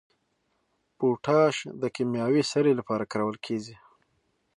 پوټاش 0.97 1.55
د 1.81 1.83
کیمیاوي 1.95 2.43
سرې 2.51 2.71
لپاره 2.79 3.09
کارول 3.11 3.37
کیږي. 3.45 3.75